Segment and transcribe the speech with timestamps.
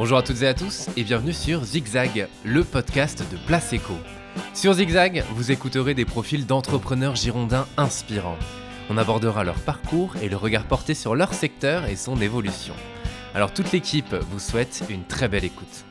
[0.00, 3.92] Bonjour à toutes et à tous et bienvenue sur Zigzag, le podcast de Place Eco.
[4.54, 8.38] Sur Zigzag, vous écouterez des profils d'entrepreneurs girondins inspirants.
[8.88, 12.72] On abordera leur parcours et le regard porté sur leur secteur et son évolution.
[13.34, 15.84] Alors toute l'équipe vous souhaite une très belle écoute.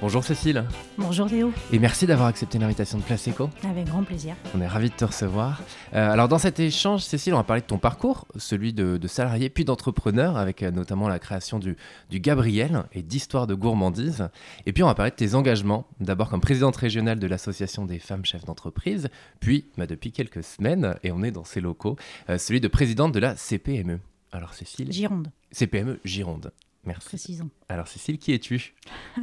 [0.00, 0.64] Bonjour Cécile.
[0.96, 1.52] Bonjour Théo.
[1.74, 3.50] Et merci d'avoir accepté l'invitation de Place Eco.
[3.68, 4.34] Avec grand plaisir.
[4.56, 5.60] On est ravis de te recevoir.
[5.92, 9.50] Euh, alors dans cet échange, Cécile, on va parler de ton parcours, celui de, salarié
[9.50, 11.76] puis d'entrepreneur, avec euh, notamment la création du,
[12.08, 14.30] du Gabriel et d'Histoire de gourmandise.
[14.64, 17.98] Et puis on va parler de tes engagements, d'abord comme présidente régionale de l'Association des
[17.98, 21.96] femmes chefs d'entreprise, puis bah, depuis quelques semaines, et on est dans ces locaux,
[22.30, 24.00] euh, celui de présidente de la CPME.
[24.32, 24.90] Alors Cécile.
[24.90, 25.30] Gironde.
[25.52, 26.52] CPME Gironde.
[26.84, 27.06] Merci.
[27.06, 27.50] Précisons.
[27.68, 28.74] Alors Cécile, qui es-tu?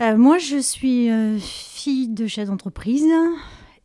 [0.00, 3.04] Euh, moi, je suis euh, fille de chef d'entreprise,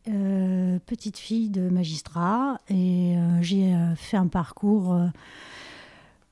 [0.08, 4.96] euh, petite fille de magistrat, et j'ai fait un parcours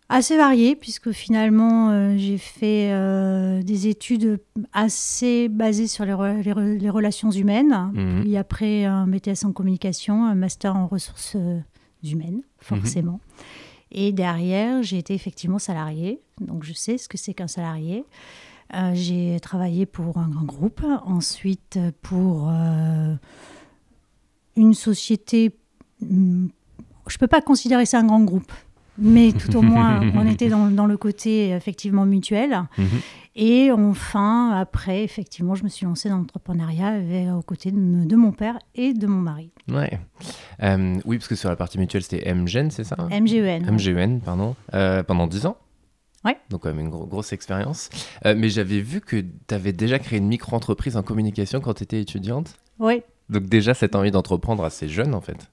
[0.09, 2.91] assez varié, puisque finalement, j'ai fait
[3.63, 4.39] des études
[4.73, 6.13] assez basées sur les,
[6.89, 8.21] relations humaines, Mhm.
[8.21, 11.37] puis après un BTS en communication, un master en ressources
[12.03, 13.19] humaines, forcément.
[13.93, 18.05] Et derrière, j'ai été effectivement salariée, donc je sais ce que c'est qu'un salarié.
[18.73, 23.15] Euh, j'ai travaillé pour un grand groupe, ensuite pour euh,
[24.55, 25.55] une société.
[26.01, 26.47] hmm,
[27.07, 28.51] Je ne peux pas considérer ça un grand groupe,
[28.97, 32.63] mais tout au moins, on était dans, dans le côté effectivement mutuel.
[32.77, 32.87] Mhm.
[33.35, 36.99] Et enfin, après, effectivement, je me suis lancée dans l'entrepreneuriat
[37.37, 39.51] aux côtés de, mon père et de mon mari.
[39.69, 39.99] Ouais.
[40.61, 42.97] Euh, oui, parce que sur la partie mutuelle, c'était MGen, c'est ça?
[43.09, 43.71] MGEN.
[43.71, 45.57] MGN, pardon, euh, pendant 10 ans.
[46.23, 46.37] Ouais.
[46.49, 47.89] Donc, quand même une gro- grosse expérience.
[48.25, 51.83] Euh, mais j'avais vu que tu avais déjà créé une micro-entreprise en communication quand tu
[51.83, 52.55] étais étudiante.
[52.79, 53.01] Oui.
[53.29, 55.49] Donc, déjà, cette envie d'entreprendre assez jeune, en fait.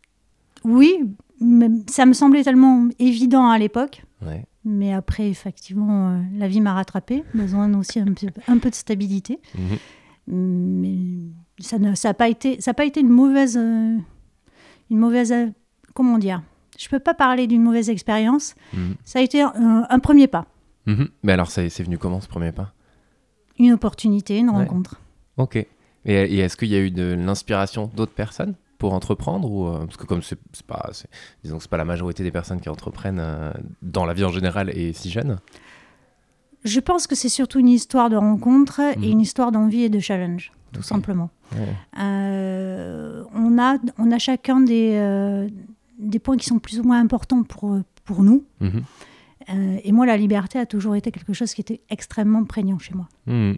[0.65, 0.99] Oui,
[1.41, 4.05] mais ça me semblait tellement évident à l'époque.
[4.27, 4.45] Ouais.
[4.65, 7.25] Mais après, effectivement, euh, la vie m'a rattrapé.
[7.33, 9.39] Besoin aussi un peu, un peu de stabilité.
[9.57, 9.79] Mhm.
[10.27, 10.99] Mais
[11.61, 13.57] ça n'a ça pas, été- ça a pas été une mauvaise.
[13.57, 13.97] euh,
[14.91, 15.33] une mauvaise.
[15.95, 16.43] comment dire?
[16.79, 18.55] Je ne peux pas parler d'une mauvaise expérience.
[18.75, 18.95] Mhm.
[19.05, 20.47] Ça a été un, un premier pas,
[20.89, 21.09] Mhm.
[21.23, 22.73] Mais alors, c'est venu comment ce premier pas?
[23.59, 24.57] Une opportunité, une Ouais.
[24.57, 25.01] rencontre.
[25.37, 25.57] Ok.
[25.57, 25.67] Et,
[26.07, 29.97] et est-ce qu'il y a eu de l'inspiration d'autres personnes pour entreprendre ou euh, parce
[29.97, 30.91] que comme c'est pas
[31.43, 34.71] disons c'est pas la majorité des personnes qui entreprennent euh, dans la vie en général
[34.71, 35.39] et si jeunes?
[36.65, 39.05] Je pense que c'est surtout une histoire de rencontre Mhm.
[39.05, 41.31] et une histoire d'envie et de challenge, tout simplement.
[41.53, 41.75] Ouais.
[42.01, 45.49] Euh, on, a, on a chacun des, euh,
[45.99, 48.45] des points qui sont plus ou moins importants pour, pour nous.
[48.61, 48.83] Mhm.
[49.51, 52.95] Euh, et moi, la liberté a toujours été quelque chose qui était extrêmement prégnant chez
[52.95, 53.09] moi.
[53.27, 53.57] Mhm.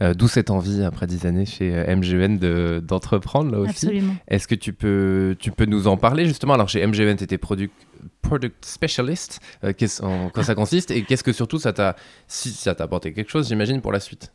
[0.00, 3.70] Euh, D'où cette envie, après 10 années chez euh, MGN, de- d'entreprendre là aussi.
[3.86, 4.14] Absolument.
[4.26, 6.54] Est-ce que tu peux, tu peux nous en parler justement?
[6.54, 7.72] Alors chez MGN, tu étais product,
[8.20, 9.38] product specialist.
[9.62, 11.94] Euh, qu'est-ce- en quoi ça consiste Et qu'est-ce que surtout ça t'a
[12.26, 14.32] si ça t'a apporté quelque chose, j'imagine, pour la suite?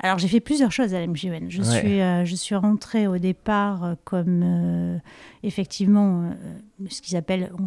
[0.00, 1.48] Alors, j'ai fait plusieurs choses à la MGN.
[1.48, 1.78] Je, Ouais.
[1.80, 5.00] suis, euh, je suis rentrée au départ comme,
[5.42, 6.30] effectivement,
[6.90, 7.64] ce qu'ils appellent, on,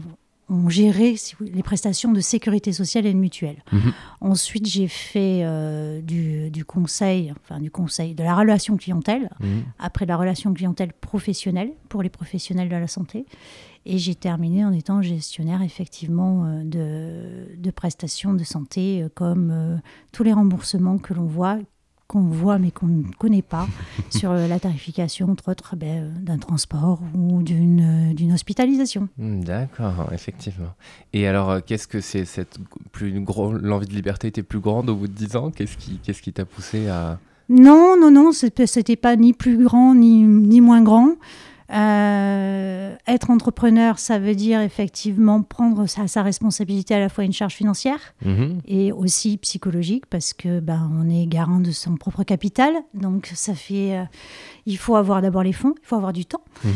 [0.49, 3.63] on gérait si vous- les prestations de sécurité sociale et de mutuelle.
[3.71, 3.93] Mhm.
[4.21, 9.29] Ensuite, j'ai fait euh, du, du conseil, enfin du conseil, de la relation clientèle.
[9.39, 9.63] Mhm.
[9.79, 13.25] après la relation clientèle professionnelle pour les professionnels de la santé.
[13.85, 19.79] Et j'ai terminé en étant gestionnaire effectivement euh, de, de prestations de santé euh, comme
[20.11, 21.59] tous les remboursements que l'on voit
[22.09, 23.67] qu'on voit mais qu'on ne connaît pas
[24.09, 29.07] sur euh, la tarification entre autres ben, euh, d'un transport ou d'une euh, d'une hospitalisation.
[29.17, 30.73] Hmm, D'accord, effectivement.
[31.13, 32.57] Et alors, qu'est-ce que c'est cette
[32.91, 35.51] plus gros l'envie de liberté était plus grande au bout de 10 ans?
[35.51, 39.63] Qu'est-ce qui, qu'est-ce qui t'a poussé à Non, non, non, c'était c'était pas ni plus
[39.63, 41.15] grand ni, ni moins grand.
[41.71, 47.33] Euh, être entrepreneur, ça veut dire effectivement prendre sa, sa responsabilité à la fois une
[47.33, 48.59] charge financière Mhm.
[48.67, 52.73] et aussi psychologique parce que ben on est garant de son propre capital.
[52.93, 54.03] Donc ça fait, euh,
[54.65, 56.41] il faut avoir d'abord les fonds, il faut avoir du temps.
[56.63, 56.71] Mhm.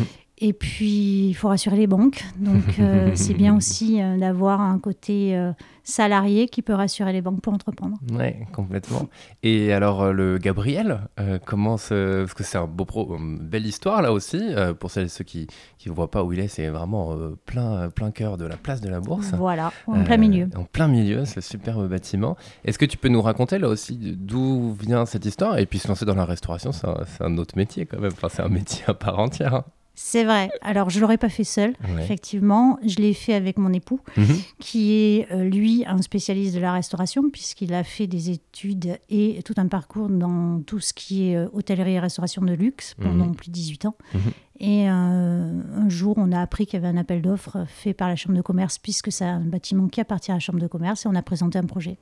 [0.46, 2.22] Et puis, il faut rassurer les banques.
[2.38, 5.54] Donc, euh, c'est bien aussi euh, d'avoir un côté euh,
[5.86, 7.96] salarié qui peut rassurer les banques pour entreprendre.
[8.12, 9.08] Ouais, complètement.
[9.42, 11.00] Et alors, le Gabriel,
[11.46, 11.78] comment.
[11.78, 13.16] Parce que c'est un beau pro...
[13.18, 14.42] une belle histoire là aussi.
[14.82, 15.48] pour celles et ceux qui
[15.86, 17.16] ne voient pas où il est, c'est vraiment
[17.46, 19.32] plein, plein cœur de la place de la Bourse.
[19.38, 20.50] Voilà, en plein milieu.
[20.58, 22.36] En plein milieu, ce superbe bâtiment.
[22.66, 25.58] Est-ce que tu peux nous raconter là aussi d'où vient cette histoire?
[25.58, 28.12] Et puis se lancer dans la restauration, c'est un, c'est un autre métier quand même.
[28.14, 29.54] Enfin, c'est un métier à part entière.
[29.56, 29.64] hein.
[29.96, 30.50] C'est vrai.
[30.62, 32.80] Alors, je ne l'aurais pas fait seul, effectivement.
[32.86, 34.38] Je l'ai fait avec mon époux, mhm.
[34.60, 39.42] qui est, euh, lui, un spécialiste de la restauration, puisqu'il a fait des études et
[39.46, 43.28] tout un parcours dans tout ce qui est euh, hôtellerie et restauration de luxe pendant
[43.28, 43.36] mhm.
[43.36, 43.96] plus de 18 ans.
[44.16, 44.22] Mhm.
[44.60, 48.08] Et euh, un jour, on a appris qu'il y avait un appel d'offres fait par
[48.08, 51.06] la Chambre de commerce, puisque c'est un bâtiment qui appartient à la Chambre de commerce,
[51.06, 52.00] et on a présenté un projet.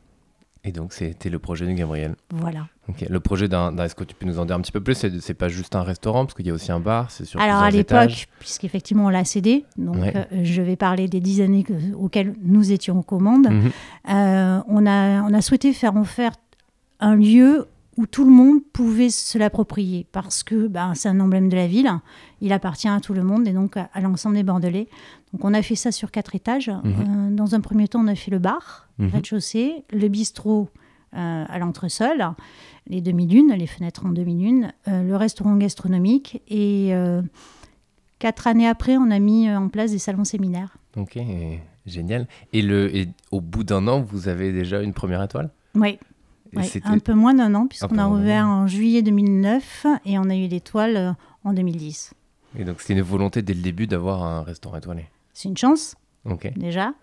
[0.63, 2.15] Et donc, c'était le projet de Gabriel.
[2.29, 2.67] Voilà.
[3.09, 3.75] Le projet d'un.
[3.77, 5.05] Est-ce que tu peux nous en dire un petit peu plus?
[5.19, 7.09] C'est pas juste un restaurant, parce qu'il y a aussi un bar.
[7.09, 11.41] Sur Alors, à l'époque, puisqu'effectivement, on l'a cédé, donc euh, je vais parler des dix
[11.41, 11.65] années
[11.97, 13.47] auxquelles nous étions aux commandes.
[13.49, 13.71] Mhm.
[14.09, 16.33] Euh, on, a, on a souhaité faire en faire
[16.99, 17.67] un lieu
[17.97, 21.67] où tout le monde pouvait se l'approprier, parce que ben, c'est un emblème de la
[21.67, 21.91] ville,
[22.39, 24.87] il appartient à tout le monde et donc à, l'ensemble des Bordelais.
[25.33, 26.69] Donc on a fait ça sur quatre étages.
[26.69, 26.83] Mhm.
[26.85, 29.09] Euh, dans un premier temps, on a fait le bar, mhm.
[29.09, 30.69] rez-de-chaussée, le bistrot
[31.13, 32.23] euh, à l'entresol,
[32.87, 36.93] les demi-lunes, les fenêtres en demi-lune, euh, le restaurant gastronomique et
[38.19, 40.77] quatre années après, on a mis en place des salons séminaires.
[40.95, 41.17] Ok,
[41.85, 42.27] génial.
[42.53, 45.49] Et, le, et au bout d'un an, vous avez déjà une première étoile?
[45.75, 45.97] Oui
[46.83, 50.47] un peu moins d'un an, puisqu'on a ouvert en juillet 2009 et on a eu
[50.47, 51.11] l'étoile euh,
[51.43, 52.13] en 2010.
[52.59, 55.95] Et donc c'était une volonté dès le début d'avoir un restaurant étoilé C'est une chance,
[56.55, 56.93] déjà.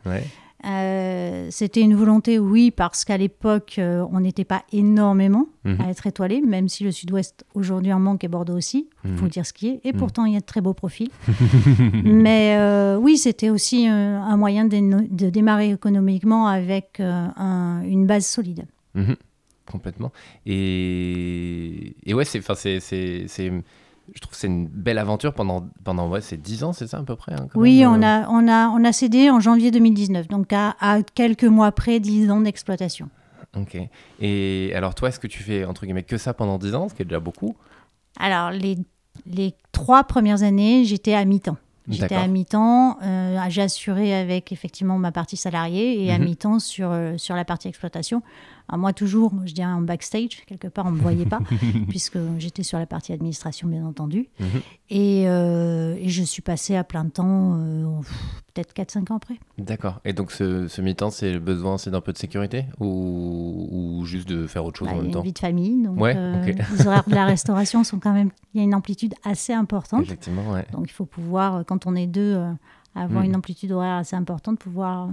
[0.66, 5.80] Euh, c'était une volonté, oui, parce qu'à l'époque, euh, on n'était pas énormément mhm.
[5.80, 9.24] à être étoilé, même si le sud-ouest aujourd'hui en manque et Bordeaux aussi, il faut
[9.24, 9.30] mhm.
[9.30, 9.80] dire ce qui est.
[9.84, 9.98] Et mhm.
[9.98, 11.10] pourtant, il y a de très beaux profils.
[12.04, 12.58] Mais
[13.00, 18.66] oui, c'était aussi un moyen de, démarrer économiquement avec une base solide
[19.70, 20.12] complètement.
[20.46, 23.28] Et, et ouais, c'est, c'est, c'est,
[24.14, 26.98] je trouve que c'est une belle aventure pendant, pendant ouais, c'est 10 ans, c'est ça
[26.98, 30.28] à peu près hein, Oui, on, a, on, a, on a cédé en janvier 2019,
[30.28, 33.08] donc à, à quelques mois près, 10 ans d'exploitation.
[33.56, 33.78] Ok.
[34.20, 36.94] Et alors toi, est-ce que tu fais entre guillemets que ça pendant 10 ans, ce
[36.94, 37.56] qui est déjà beaucoup?
[38.18, 38.78] Alors les,
[39.26, 41.56] les trois premières années, j'étais à mi-temps.
[41.90, 46.24] J'étais à mi-temps, euh, j'ai assuré avec effectivement ma partie salariée et à mhm.
[46.26, 48.22] mi-temps sur, euh, sur la partie exploitation
[48.76, 51.40] moi, toujours, je dirais en backstage, quelque part, on ne me voyait pas,
[51.88, 54.28] puisque j'étais sur la partie administration, bien entendu.
[54.38, 54.46] Mhm.
[54.92, 57.86] Euh, et, je suis passée à plein temps, euh,
[58.52, 59.38] peut-être 4-5 ans après.
[59.56, 60.00] D'accord.
[60.04, 64.46] Et donc, ce, mi-temps, c'est le besoin, c'est d'un peu de sécurité ou, juste de
[64.46, 65.82] faire autre chose bah, en même temps Une vie de famille.
[65.82, 66.44] Donc, euh,
[66.76, 68.30] les horaires de la restauration sont quand même.
[68.52, 70.02] Il y a une amplitude assez importante.
[70.02, 70.66] Effectivement, ouais.
[70.72, 72.38] Donc, il faut pouvoir, quand on est deux,
[72.94, 73.30] avoir mhm.
[73.30, 75.08] une amplitude horaire assez importante, pouvoir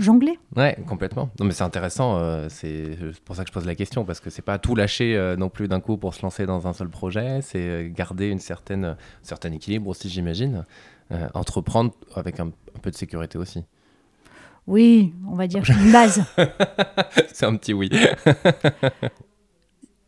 [0.00, 0.38] jongler.
[0.56, 1.30] Ouais, complètement.
[1.38, 2.18] Non, mais c'est intéressant.
[2.18, 5.16] Euh, c'est pour ça que je pose la question parce que c'est pas tout lâcher
[5.16, 7.40] euh, non plus d'un coup pour se lancer dans un seul projet.
[7.42, 10.64] C'est euh, garder une certaine, certain équilibre aussi, j'imagine.
[11.34, 12.50] entreprendre avec un,
[12.82, 13.62] peu de sécurité aussi.
[14.66, 16.24] Oui, on va dire une base.
[17.32, 17.88] c'est un petit oui.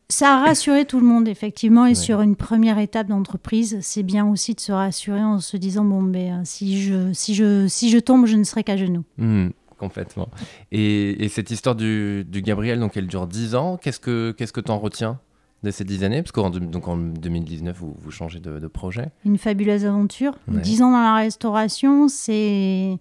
[0.09, 1.87] ça a rassuré tout le monde, effectivement.
[1.87, 5.85] Et sur une première étape d'entreprise, c'est bien aussi de se rassurer en se disant
[5.85, 9.05] bon, ben, si, je, si, je, si je tombe, je ne serai qu'à genoux.
[9.19, 10.29] Mmh complètement.
[10.73, 13.77] Et, cette histoire du, Gabriel, donc elle dure 10 ans.
[13.77, 15.19] Qu'est-ce que qu'est-ce que tu en retiens
[15.63, 16.23] de ces 10 années?
[16.23, 19.11] Parce qu'en donc en 2019, vous, vous changez de, projet.
[19.25, 20.39] Une fabuleuse aventure.
[20.49, 22.99] 10 ans dans la restauration, c'est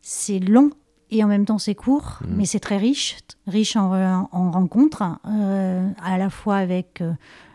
[0.00, 0.70] c'est long
[1.10, 2.34] et en même temps c'est court, mm.
[2.36, 7.12] mais c'est très riche, riche en, en rencontres, euh, à la fois avec euh,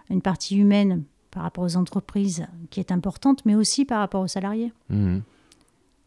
[0.10, 4.28] une partie humaine par rapport aux entreprises qui est importante, mais aussi par rapport aux
[4.28, 4.72] salariés.
[4.90, 5.20] Mm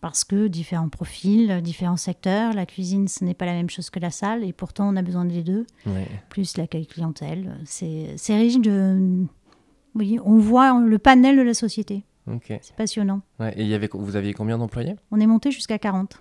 [0.00, 3.98] parce que différents profils, différents secteurs, la cuisine, ce n'est pas la même chose que
[3.98, 5.66] la salle, et pourtant on a besoin des deux,
[6.28, 7.58] plus l'accueil clientèle.
[7.64, 9.26] C'est riche de...
[9.94, 12.04] Oui, on voit le panel de la société.
[12.60, 13.22] C'est passionnant.
[13.56, 14.96] et y avait, vous aviez combien d'employés?
[15.10, 16.20] On est monté jusqu'à 40.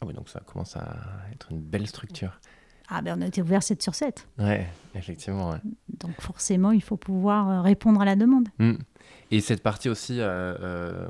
[0.00, 0.96] Ah oui, donc ça commence à
[1.32, 2.40] être une belle structure.
[2.88, 4.28] Ah ben on a été ouvert 7 sur 7.
[4.38, 5.54] Ouais, effectivement.
[5.88, 8.48] Donc forcément, il faut pouvoir euh, répondre à la demande.
[8.58, 8.74] Mmh.
[9.34, 11.06] Et cette partie aussi, euh, euh,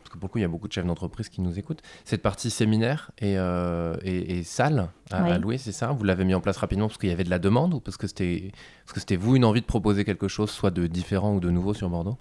[0.00, 2.50] parce que beaucoup, il y a beaucoup de chefs d'entreprise qui nous écoutent, cette partie
[2.50, 5.92] séminaire et, euh, et, salle à, louer, c'est ça?
[5.92, 7.96] Vous l'avez mis en place rapidement parce qu'il y avait de la demande ou parce
[7.96, 8.50] que c'était
[9.16, 12.18] vous une envie de proposer quelque chose, soit de différent ou de nouveau sur Bordeaux?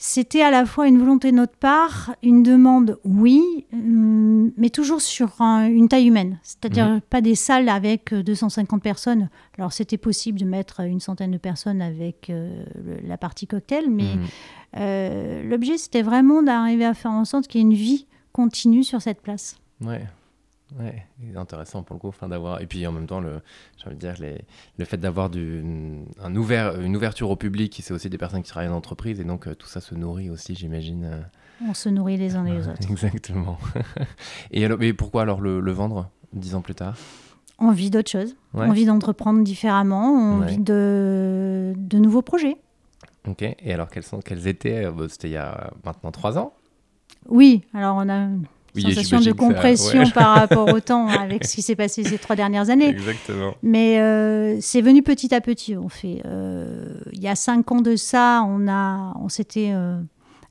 [0.00, 5.00] C'était à la fois une volonté de notre part, une demande, oui, hum, mais toujours
[5.00, 6.38] sur une taille humaine.
[6.44, 7.00] C'est-à-dire mhm.
[7.00, 9.28] pas des salles avec 250 euh, personnes.
[9.58, 12.64] Alors c'était possible de mettre une centaine de personnes avec euh,
[13.02, 14.26] la partie cocktail, mais mhm.
[14.76, 18.84] euh, l'objet c'était vraiment d'arriver à faire en sorte qu'il y ait une vie continue
[18.84, 19.56] sur cette place.
[19.80, 20.06] Ouais.
[20.76, 23.40] Ouais, intéressant pour le coup, enfin, d'avoir et puis en même temps le,
[23.78, 24.42] j'ai dire les,
[24.76, 25.64] le fait d'avoir du,
[26.22, 29.24] un ouvert, une ouverture au public, c'est aussi des personnes qui travaillent en entreprise et
[29.24, 31.04] donc euh, tout ça se nourrit aussi, j'imagine.
[31.04, 31.20] Euh.
[31.66, 32.82] On se nourrit les uns les autres.
[32.90, 33.56] Exactement.
[34.50, 36.96] et alors, mais pourquoi alors le, le vendre dix ans plus tard?
[37.56, 42.56] Envie d'autre chose, envie d'entreprendre différemment, envie de, de nouveaux projets.
[43.26, 46.52] Ok, et alors quelles, sont, quelles étaient euh, C'était il y a maintenant trois ans?
[47.26, 48.28] Oui, alors on a
[48.74, 52.36] une sensation de compression par rapport au temps avec ce qui s'est passé ces trois
[52.36, 52.88] dernières années.
[52.88, 53.54] Exactement.
[53.62, 56.22] Mais euh, c'est venu petit à petit, on fait.
[56.26, 59.72] Euh, il y a cinq ans de ça, on, a, on s'était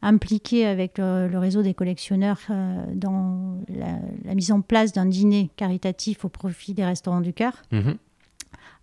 [0.01, 2.39] impliqué avec le, réseau des collectionneurs
[2.93, 7.53] dans la, mise en place d'un dîner caritatif au profit des restaurants du cœur.
[7.71, 7.97] Mhm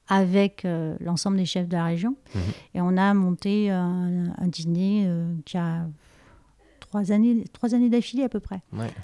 [0.08, 2.16] avec euh, l'ensemble des chefs de la région.
[2.34, 2.40] Mhm.
[2.74, 5.86] Et on a monté un, dîner euh, qui a
[6.94, 8.60] trois années, trois années d'affilée à peu près,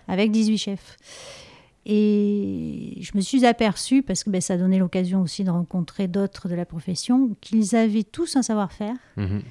[0.07, 0.97] avec 18 chefs.
[1.87, 6.49] Et je me suis aperçue, parce que ben, ça donnait l'occasion aussi de rencontrer d'autres
[6.49, 9.43] de la profession, qu'ils avaient tous un savoir-faire mhm.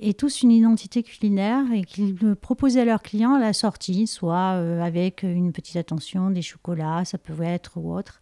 [0.00, 4.54] et tous une identité culinaire et qu'ils proposaient à leurs clients à la sortie, soit
[4.54, 8.20] euh, avec une petite attention, des chocolats, ça pouvait être ou autre.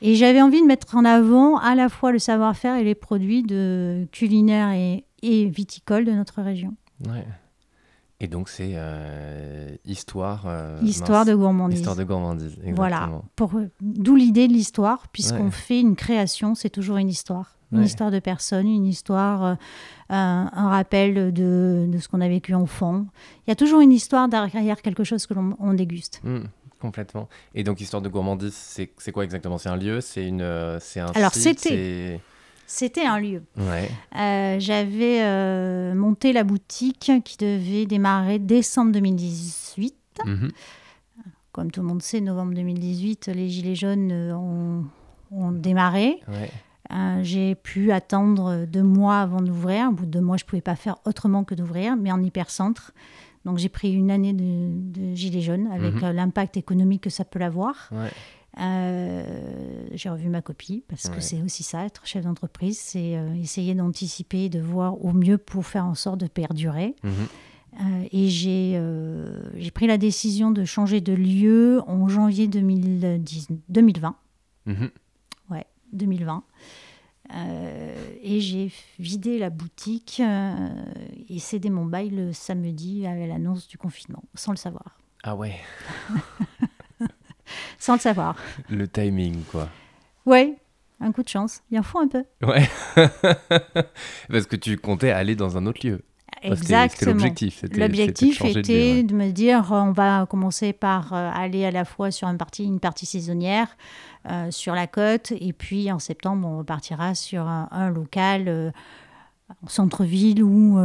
[0.00, 3.42] Et j'avais envie de mettre en avant à la fois le savoir-faire et les produits
[3.42, 6.74] de culinaires et, et viticoles de notre région.
[7.08, 7.24] Ouais.
[8.18, 10.44] Et donc c'est euh, histoire.
[10.46, 11.80] Euh, histoire de gourmandise.
[11.80, 12.52] Histoire de gourmandise.
[12.52, 12.76] Exactement.
[12.76, 13.10] Voilà.
[13.36, 17.52] Pour d'où l'idée de l'histoire, puisqu'on fait une création, c'est toujours une histoire.
[17.72, 19.54] Une histoire de personne, une histoire, euh,
[20.08, 23.06] un, rappel de, de ce qu'on a vécu enfant.
[23.46, 26.20] Il y a toujours une histoire derrière quelque chose que l'on déguste.
[26.22, 26.44] Mmh.
[26.80, 27.28] Complètement.
[27.54, 29.58] Et donc, Histoire de gourmandise, c'est quoi exactement?
[29.58, 30.00] C'est un lieu?
[30.00, 32.20] C'est une c'est un Alors, c'était
[32.66, 33.42] c'était un lieu.
[33.56, 33.88] Ouais.
[34.18, 39.94] Euh, J'avais euh, monté la boutique qui devait démarrer décembre 2018.
[40.24, 40.50] Mhm.
[41.52, 44.84] Comme tout le monde sait, novembre 2018, les Gilets jaunes euh, ont,
[45.30, 46.20] ont démarré.
[46.28, 46.50] Ouais.
[46.92, 49.88] Euh, j'ai pu attendre deux mois avant d'ouvrir.
[49.88, 52.22] Au bout de deux mois, je ne pouvais pas faire autrement que d'ouvrir, mais en
[52.22, 52.92] hypercentre.
[53.44, 54.70] Donc j'ai pris une année de,
[55.00, 56.10] de gilet jaune avec mhm.
[56.10, 57.90] l'impact économique que ça peut avoir.
[58.58, 63.34] Euh, j'ai revu ma copie parce que c'est aussi ça, être chef d'entreprise, c'est euh,
[63.34, 66.96] essayer d'anticiper, de voir au mieux pour faire en sorte de perdurer.
[67.02, 68.06] Mhm.
[68.10, 74.16] et j'ai pris la décision de changer de lieu en janvier 2010, 2020.
[74.66, 74.90] Mhm.
[75.50, 76.42] Ouais, 2020.
[77.34, 80.84] Euh, et j'ai vidé la boutique euh,
[81.28, 84.98] et cédé mon bail le samedi à l'annonce du confinement, sans le savoir.
[85.22, 85.56] Ah ouais
[87.86, 88.34] Sans le savoir.
[88.68, 89.68] Le timing, quoi.
[90.26, 90.56] Ouais,
[91.00, 91.62] un coup de chance.
[91.70, 92.24] Il en faut un peu.
[92.42, 92.68] Ouais.
[94.28, 96.02] Parce que tu comptais aller dans un autre lieu.
[96.42, 96.88] Exactement.
[96.88, 97.64] C'était l'objectif.
[97.76, 102.26] L'objectif était de, me dire on va commencer par euh, aller à la fois sur
[102.26, 103.68] une partie, une partie saisonnière,
[104.28, 108.72] euh, sur la côte, et puis en septembre, on repartira sur un, local euh,
[109.64, 110.76] en centre-ville ou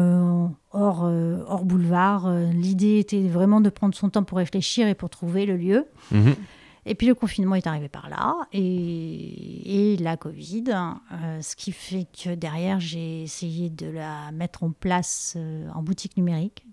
[0.71, 1.11] hors,
[1.47, 2.31] hors boulevard.
[2.53, 5.87] L'idée était vraiment de prendre son temps pour réfléchir et pour trouver le lieu.
[6.11, 6.35] Mhm.
[6.85, 11.71] Et puis le confinement est arrivé par là et, et la Covid, euh, ce qui
[11.71, 16.65] fait que derrière j'ai essayé de la mettre en place euh, en boutique numérique.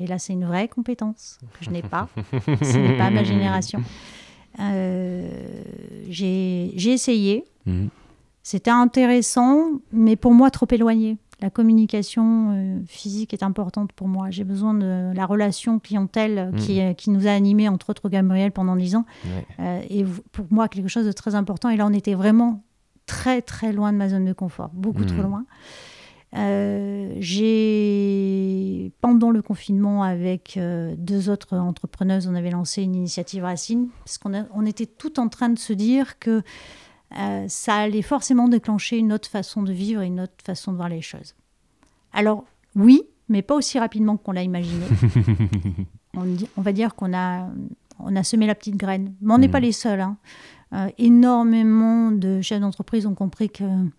[0.00, 2.08] Et là c'est une vraie compétence que je n'ai pas.
[2.62, 3.82] Ce n'est pas ma génération.
[4.58, 5.62] Euh,
[6.08, 7.44] j'ai essayé.
[7.66, 7.88] Mhm.
[8.42, 14.30] C'était intéressant, mais pour moi trop éloigné la communication euh, physique est importante pour moi.
[14.30, 16.94] J'ai besoin de la relation clientèle qui, mm.
[16.94, 19.04] qui, nous a animés, entre autres Gabriel, pendant dix ans.
[19.58, 21.68] Euh, et pour moi, quelque chose de très important.
[21.68, 22.62] Et là, on était vraiment
[23.06, 25.22] très, très loin de ma zone de confort, beaucoup trop mm.
[25.22, 25.44] loin.
[26.34, 30.58] Euh, j'ai, pendant le confinement, avec
[30.96, 35.28] deux autres entrepreneuses, on avait lancé une initiative Racine, parce qu'on on était tout en
[35.28, 36.42] train de se dire que
[37.18, 40.76] euh, ça allait forcément déclencher une autre façon de vivre et une autre façon de
[40.76, 41.34] voir les choses.
[42.12, 44.84] Alors oui, mais pas aussi rapidement qu'on l'a imaginé.
[46.16, 47.48] on, va dire qu'on a,
[47.98, 49.14] on a semé la petite graine.
[49.20, 49.64] Mais on n'est pas mm.
[49.64, 50.00] les seuls.
[50.00, 50.16] Hein.
[50.72, 53.90] Euh, énormément de chefs d'entreprise ont compris qu'il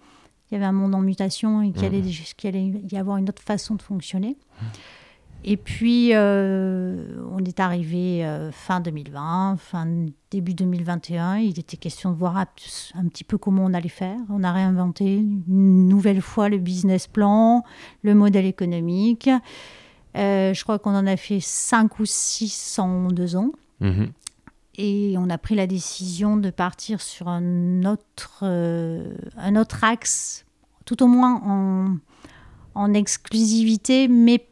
[0.52, 2.46] y avait un monde en mutation et qu'il mm.
[2.46, 4.38] allait, y avoir une autre façon de fonctionner.
[5.46, 9.88] Et puis, euh, on est arrivé euh, fin 2020, fin
[10.32, 11.38] début 2021.
[11.38, 12.46] Il était question de voir un,
[13.08, 14.18] petit peu comment on allait faire.
[14.30, 17.64] On a réinventé une nouvelle fois le business plan,
[18.04, 19.30] le modèle économique.
[20.16, 23.52] Euh, je crois qu'on en a fait 5 ou 6 en deux ans.
[23.82, 24.12] Mhm.
[24.76, 30.46] Et on a pris la décision de partir sur un autre, un autre axe,
[30.86, 31.98] tout au moins en,
[32.74, 34.48] en exclusivité, mais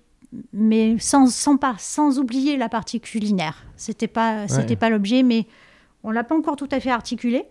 [0.54, 3.66] mais sans, sans, pas, sans oublier la partie culinaire.
[3.76, 5.48] C'était pas, c'était pas l'objet, mais
[6.04, 7.46] on l'a pas encore tout à fait articulé.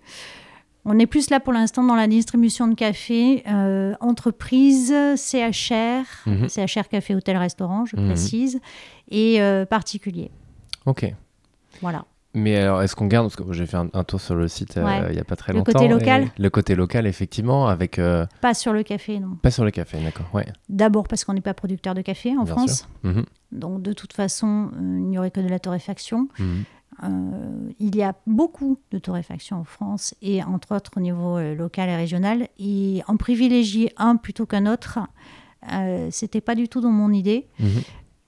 [0.84, 6.48] On est plus là pour l'instant dans la distribution de café, euh, entreprise, CHR, mhm.
[6.48, 8.06] CHR café, hôtel, restaurant, je mhm.
[8.06, 8.60] précise,
[9.10, 10.30] et euh, particulier.
[10.86, 11.12] Ok.
[11.82, 12.04] Voilà.
[12.32, 14.84] Mais alors, est-ce qu'on garde, parce que j'ai fait un, tour sur le site euh,
[14.84, 15.06] Ouais.
[15.08, 15.72] il n'y a pas très Le longtemps.
[15.72, 17.98] côté local et Le côté local, effectivement, avec...
[17.98, 19.34] euh, Pas sur le café, non.
[19.42, 20.46] pas sur le café, d'accord, ouais.
[20.68, 22.88] D'abord parce qu'on n'est pas producteur de café en Bien France.
[23.02, 26.28] Mhm, Donc de toute façon, euh, il n'y aurait que de la torréfaction.
[26.38, 26.64] mhm.
[27.78, 31.96] Il y a beaucoup de torréfaction en France et entre autres au niveau local et
[31.96, 32.48] régional.
[32.58, 34.98] Et en privilégier un plutôt qu'un autre,
[35.72, 37.46] euh, c'était pas du tout dans mon idée.
[37.58, 37.68] Mhm.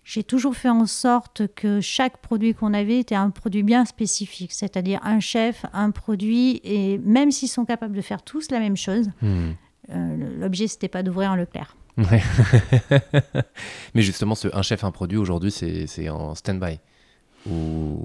[0.04, 4.52] J'ai toujours fait en sorte que chaque produit qu'on avait était un produit bien spécifique,
[4.52, 8.76] c'est-à-dire un chef, un produit, et même s'ils sont capables de faire tous la même
[8.76, 9.54] chose, Mhm.
[9.90, 11.76] euh, l'objet c'était pas d'ouvrir un Leclerc.
[11.98, 12.22] Ouais.
[13.94, 16.78] Mais justement, ce un chef, un produit, aujourd'hui, c'est c'est en stand-by.
[17.48, 18.04] Ou...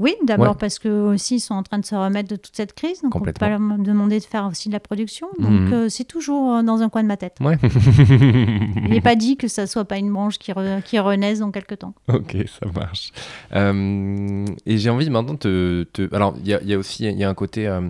[0.00, 0.54] Oui, d'abord Ouais.
[0.58, 3.14] parce que aussi ils sont en train de se remettre de toute cette crise, donc
[3.14, 5.28] on peut pas leur demander de faire aussi de la production.
[5.38, 5.72] Donc Mhm.
[5.74, 7.36] euh, c'est toujours euh, dans un coin de ma tête.
[7.40, 7.58] Ouais.
[8.08, 11.50] Il n'est pas dit que ça soit pas une branche qui, re- qui renaisse dans
[11.50, 11.94] quelques temps.
[12.08, 13.12] Ok, ça marche.
[13.54, 16.78] Euh, et j'ai envie maintenant de te, te- Alors, il y a, il y a
[16.78, 17.66] aussi il y a un côté.
[17.68, 17.82] euh,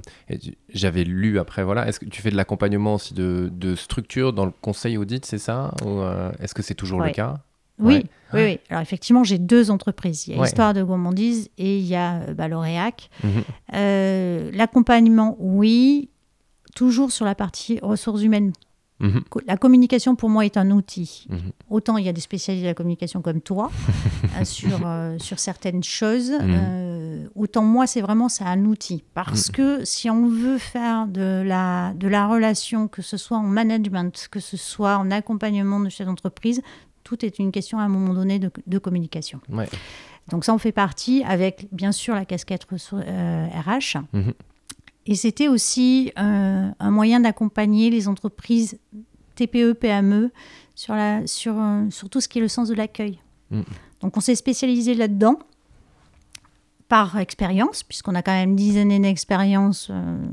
[0.73, 1.87] J'avais lu après, voilà.
[1.88, 5.38] Est-ce que tu fais de l'accompagnement aussi de, de structure dans le conseil audit, c'est
[5.38, 5.73] ça?
[5.85, 7.35] Ou euh, est-ce que c'est toujours le cas?
[7.80, 8.04] Oui, Ouais.
[8.34, 8.58] oui, oui.
[8.68, 10.26] Alors effectivement, j'ai deux entreprises.
[10.28, 10.46] Il y a Ouais.
[10.46, 13.10] Histoire de gourmandise et il y a euh, bah, L'Oréac.
[13.25, 13.30] Mhm.
[13.75, 16.10] Euh, L'accompagnement, oui.
[16.76, 18.52] Toujours sur la partie ressources humaines.
[19.00, 19.22] Mhm.
[19.46, 21.26] La communication, pour moi, est un outil.
[21.30, 21.38] Mhm.
[21.70, 23.70] Autant il y a des spécialistes de la communication comme toi
[24.38, 26.32] euh, sur, euh, sur certaines choses,
[27.34, 29.02] autant moi, c'est vraiment c'est un outil.
[29.14, 33.42] Parce que si on veut faire de la, de la relation, que ce soit en
[33.42, 36.60] management, que ce soit en accompagnement de chef d'entreprise,
[37.11, 39.40] tout est une question à un moment donné de, de communication.
[39.49, 39.69] Ouais.
[40.29, 43.99] Donc ça, on fait partie avec, bien sûr, la casquette ressour- euh, RH.
[44.12, 44.33] Mhm.
[45.07, 48.79] Et c'était aussi euh, un moyen d'accompagner les entreprises
[49.35, 50.31] TPE, PME
[50.76, 53.19] sur, la, sur, euh, sur tout ce qui est le sens de l'accueil.
[53.50, 53.64] Mhm.
[54.02, 55.38] Donc on s'est spécialisé là-dedans
[56.88, 60.26] par expérience, puisqu'on a quand même dizaine d'années d'expérience euh,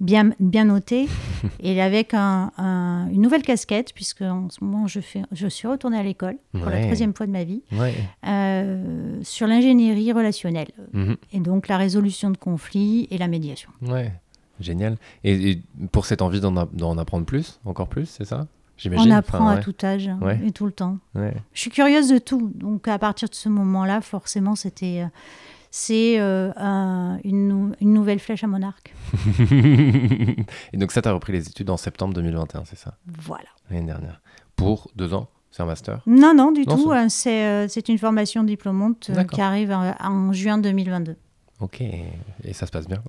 [0.00, 1.08] bien, bien notée,
[1.60, 5.66] et avec un- un- une nouvelle casquette, puisque en ce moment je, fais, je suis
[5.68, 7.94] retournée à l'école pour la troisième fois de ma vie, Ouais.
[8.26, 11.16] euh, sur l'ingénierie relationnelle, Mhm.
[11.32, 13.70] et donc la résolution de conflits et la médiation.
[13.82, 14.12] Ouais.
[14.60, 14.96] Génial.
[15.22, 15.62] Et, et
[15.92, 18.46] pour cette envie d'en apprendre plus, encore plus, c'est ça?
[18.96, 20.38] On apprend Enfin, à tout âge Ouais.
[20.46, 20.98] et tout le temps.
[21.16, 21.34] Ouais.
[21.52, 22.52] Je suis curieuse de tout.
[22.54, 25.08] Donc à partir de ce moment-là, forcément, c'était euh,
[25.78, 28.92] c'est euh, un- une, nou- une nouvelle flèche à mon arc.
[29.50, 32.96] et donc ça, tu as repris les études en septembre 2021, c'est ça?
[33.06, 33.44] Voilà.
[33.70, 34.20] L'année dernière.
[34.56, 36.00] Pour deux ans C'est un master?
[36.06, 36.92] Non, non, du Non, tout.
[37.08, 41.16] c'est- hein, euh, c'est une formation diplômante euh, qui arrive en, en juin 2022.
[41.60, 43.02] Ok, et ça se passe bien?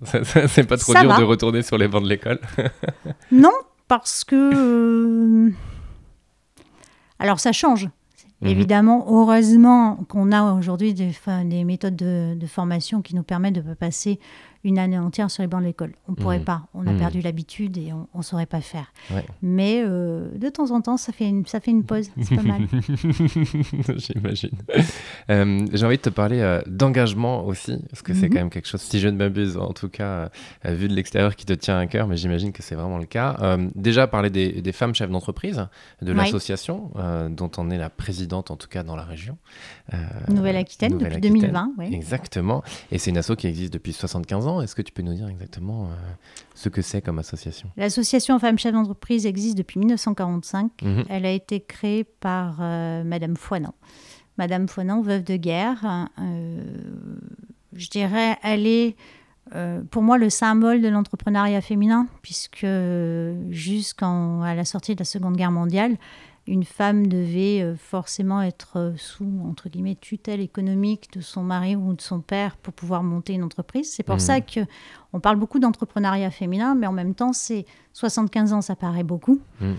[0.47, 1.17] C'est pas trop Ça dur va.
[1.19, 2.39] de retourner sur les bancs de l'école?
[3.31, 3.51] Non,
[3.87, 5.51] parce que...
[7.19, 7.89] Alors ça change.
[8.41, 8.47] Mhm.
[8.49, 11.11] Évidemment, heureusement qu'on a aujourd'hui des,
[11.65, 14.19] méthodes de, de formation qui nous permettent de pas passer
[14.65, 15.93] une année entière sur les bancs de l'école.
[16.09, 16.43] On ne pourrait Mhm.
[16.45, 16.63] pas.
[16.73, 16.99] On a Mhm.
[16.99, 18.91] perdu l'habitude et on ne saurait pas faire.
[19.09, 19.23] Ouais.
[19.41, 22.09] Mais euh, de temps en temps, ça fait une, ça fait une pause.
[22.21, 22.61] C'est pas mal.
[23.97, 24.49] J'imagine.
[25.29, 28.67] Euh, J'ai envie de te parler euh, d'engagement aussi, parce que c'est quand même quelque
[28.67, 30.29] chose, si je ne m'abuse, en tout cas,
[30.65, 33.57] vu de l'extérieur, qui te tient à cœur, mais j'imagine que c'est vraiment le cas.
[33.75, 35.67] Déjà, parler des, des femmes chefs d'entreprise,
[36.01, 36.91] de l'association,
[37.29, 39.37] dont on est la présidente, en tout cas, dans la région.
[39.93, 39.97] Euh,
[40.29, 41.51] Nouvelle-Aquitaine depuis Nouvelle-Aquitaine.
[41.51, 41.71] 2020.
[41.77, 41.93] ouais.
[41.93, 42.63] Exactement.
[42.91, 44.61] Et c'est une asso qui existe depuis 75 ans.
[44.61, 45.95] Est-ce que tu peux nous dire exactement euh,
[46.55, 47.69] ce que c'est comme association?
[47.77, 50.81] L'association Femmes Chefs d'entreprise existe depuis 1945.
[50.81, 51.05] Mhm.
[51.09, 53.73] Elle a été créée par euh, Madame Foinan.
[54.37, 56.61] Madame Foinan, veuve de guerre, hein, euh,
[57.73, 58.95] je dirais, elle est
[59.55, 62.67] euh, pour moi le symbole de l'entrepreneuriat féminin, puisque
[63.49, 64.07] jusqu'à
[64.55, 65.97] la sortie de la Seconde Guerre mondiale,
[66.51, 71.75] une femme devait euh, forcément être euh, sous, entre guillemets, tutelle économique de son mari
[71.75, 73.91] ou de son père pour pouvoir monter une entreprise.
[73.91, 74.19] C'est pour Mhm.
[74.21, 74.61] ça que
[75.13, 79.39] on parle beaucoup d'entrepreneuriat féminin, mais en même temps, c'est 75 ans, ça paraît beaucoup.
[79.61, 79.75] Mhm.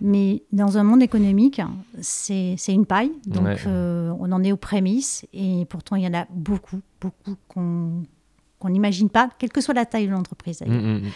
[0.00, 1.60] Mais dans un monde économique,
[2.00, 3.10] c'est une paille.
[3.26, 3.56] Donc, Ouais.
[3.66, 5.26] euh, on en est aux prémices.
[5.32, 8.04] Et pourtant, il y en a beaucoup, beaucoup qu'on
[8.68, 10.58] n'imagine pas, quelle que soit la taille de l'entreprise.
[10.60, 10.80] d'ailleurs.
[10.82, 11.10] Mhm, mhm.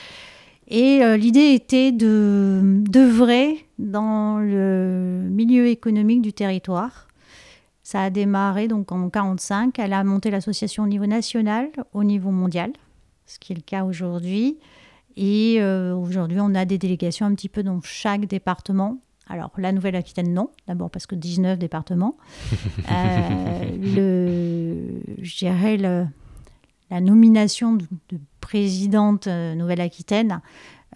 [0.69, 7.09] Et euh, l'idée était de d'œuvrer dans le milieu économique du territoire.
[7.83, 9.79] Ça a démarré donc en 45.
[9.79, 12.73] Elle a monté l'association au niveau national, au niveau mondial,
[13.27, 14.59] ce qui est le cas aujourd'hui.
[15.17, 18.99] Et euh, aujourd'hui, on a des délégations un petit peu dans chaque département.
[19.29, 20.51] Alors, la Nouvelle-Aquitaine, non.
[20.67, 22.17] D'abord parce que 19 départements.
[22.91, 26.07] Euh, le, je dirais le,
[26.91, 30.41] la nomination de, de présidente euh, Nouvelle-Aquitaine,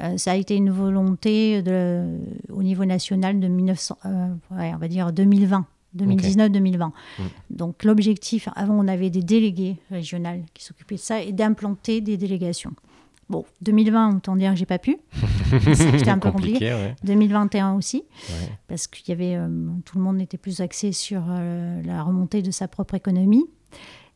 [0.03, 2.19] euh, ça a été une volonté de,
[2.51, 5.67] au niveau national de 1900, euh, ouais, on va dire 2020.
[5.97, 6.91] 2019-2020.
[7.49, 12.19] Donc l'objectif, avant on avait des délégués régionaux qui s'occupaient de ça et d'implanter des
[12.19, 12.75] délégations.
[13.29, 14.99] Bon, 2020, autant dire que j'ai pas pu.
[15.75, 16.93] C'était un peu compliqué.
[17.03, 18.05] 2021 aussi,
[18.69, 19.49] parce qu'il y avait euh,
[19.85, 23.45] tout le monde était plus axé sur euh, la remontée de sa propre économie.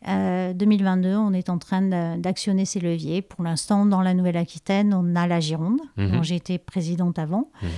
[0.06, 3.20] 2022, euh, on est en train d'actionner ces leviers.
[3.20, 6.12] Pour l'instant, dans la Nouvelle-Aquitaine, on a la Gironde, mhm.
[6.12, 7.50] dont j'ai été présidente avant.
[7.62, 7.68] Mhm.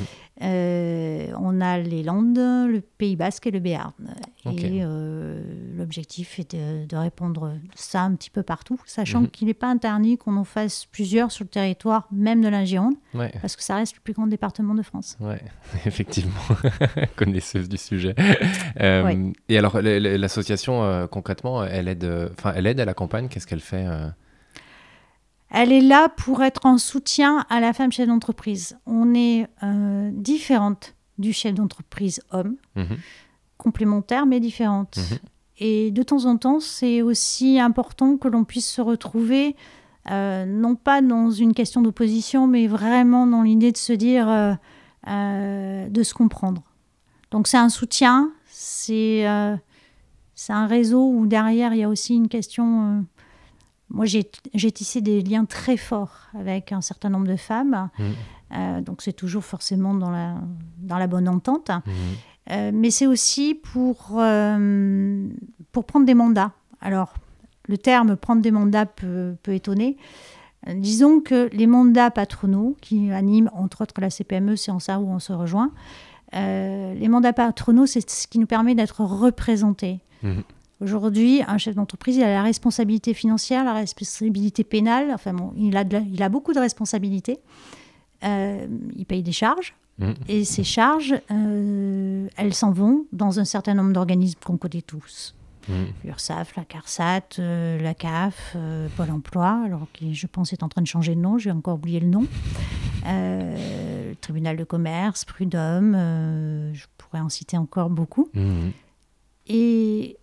[0.42, 3.92] Euh, on a les Landes, le Pays Basque et le Béarn.
[4.46, 5.40] Et euh,
[5.76, 9.28] l'objectif est de, répondre ça un petit peu partout, sachant mhm.
[9.28, 12.94] qu'il n'est pas interdit qu'on en fasse plusieurs sur le territoire, même de la Gironde,
[13.40, 15.16] parce que ça reste le plus grand département de France.
[15.20, 15.34] Oui,
[15.86, 16.32] effectivement,
[17.16, 18.14] connaisseuse du sujet.
[19.48, 22.04] Et alors, l'association, concrètement, elle aide
[22.38, 24.08] enfin, elle aide, elle accompagne, qu'est-ce qu'elle fait euh
[25.50, 28.78] Elle est là pour être en soutien à la femme chef d'entreprise.
[28.86, 32.96] On est euh, différente du chef d'entreprise homme, mhm.
[33.58, 34.96] complémentaire mais différente.
[34.96, 35.18] Mhm.
[35.58, 39.54] Et de temps en temps, c'est aussi important que l'on puisse se retrouver,
[40.08, 44.26] non pas dans une question d'opposition, mais vraiment dans l'idée de se dire,
[45.06, 46.64] de se comprendre.
[47.30, 49.24] Donc c'est un soutien, c'est
[50.42, 52.64] c'est un réseau où derrière, il y a aussi une question.
[52.64, 53.00] Euh,
[53.90, 57.90] moi, j'ai tissé des liens très forts avec un certain nombre de femmes.
[57.96, 58.02] Mmh.
[58.54, 60.34] Euh, donc, c'est toujours forcément dans la,
[60.78, 61.68] dans la bonne entente.
[61.68, 61.90] Mmh.
[62.50, 64.20] Euh, mais c'est aussi pour,
[65.70, 66.50] pour prendre des mandats.
[66.80, 67.14] Alors,
[67.68, 69.96] le terme prendre des mandats peut, peut étonner.
[70.74, 75.08] Disons que les mandats patronaux qui animent entre autres la CPME, c'est en ça où
[75.08, 75.70] on se rejoint.
[76.32, 80.00] les mandats patronaux, c'est ce qui nous permet d'être représentés.
[80.22, 80.42] Mhm.
[80.82, 85.12] Aujourd'hui, un chef d'entreprise, il a la responsabilité financière, la responsabilité pénale.
[85.12, 87.38] Enfin, bon, il, a il a beaucoup de responsabilités.
[88.24, 89.74] Euh, il paye des charges.
[89.98, 90.14] Mhm.
[90.28, 95.34] Et ces charges, euh, elles s'en vont dans un certain nombre d'organismes qu'on connaît tous.
[95.68, 95.72] Mmh.
[96.04, 98.56] L'URSSAF, la CARSAT, euh, la CAF,
[98.96, 101.74] Pôle emploi, alors qui, je pense, est en train de changer de nom, j'ai encore
[101.74, 102.26] oublié le nom.
[103.04, 105.92] le tribunal de commerce, Prud'homme,
[106.72, 108.28] je pourrais en citer encore beaucoup.
[108.34, 108.72] Mhm.
[109.46, 110.18] Et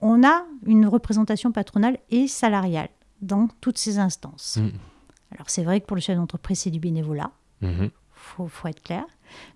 [0.00, 2.88] on a une représentation patronale et salariale
[3.20, 4.58] dans toutes ces instances.
[4.60, 4.70] Mm.
[5.32, 7.30] Alors c'est vrai que pour le chef d'entreprise, c'est du bénévolat.
[7.62, 7.90] Il mm-hmm.
[8.12, 9.04] faut, être clair.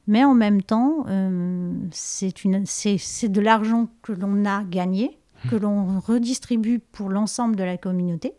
[0.07, 5.49] Mais en même temps, euh, c'est de l'argent que l'on a gagné, mm.
[5.49, 8.35] que l'on redistribue pour l'ensemble de la communauté.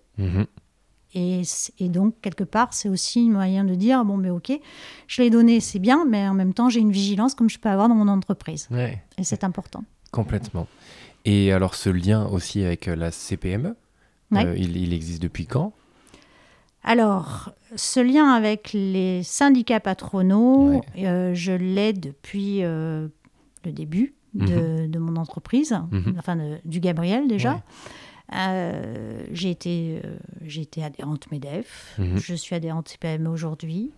[1.18, 1.44] Et,
[1.80, 4.52] et, donc, quelque part, c'est aussi un moyen de dire, bon, mais ok,
[5.08, 7.70] je l'ai donné, c'est bien, mais en même temps, j'ai une vigilance comme je peux
[7.70, 8.68] avoir dans mon entreprise.
[9.18, 9.84] Et c'est important.
[10.16, 10.68] Complètement.
[11.26, 13.76] Et alors ce lien aussi avec euh, la CPME,
[14.34, 15.74] euh, il, existe depuis quand?
[16.84, 23.12] Alors, ce lien avec les syndicats patronaux, euh, je l'ai depuis le
[23.66, 25.00] début de, mhm.
[25.00, 26.16] mon entreprise, mhm.
[26.18, 27.62] enfin du Gabriel déjà.
[29.32, 30.02] j'ai été,
[30.46, 32.18] été adhérente MEDEF, mhm.
[32.18, 33.92] je suis adhérente CPME aujourd'hui.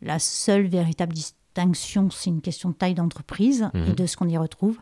[0.00, 4.38] La seule véritable distinction, c'est une question de taille d'entreprise et de ce qu'on y
[4.38, 4.78] retrouve.